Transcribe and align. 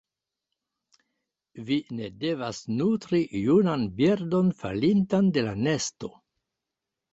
Vi 1.67 1.77
ne 1.99 2.07
devas 2.23 2.63
nutri 2.79 3.21
junan 3.41 3.87
birdon 4.01 4.51
falintan 4.65 5.33
de 5.39 5.47
la 5.51 5.55
nesto. 5.71 6.15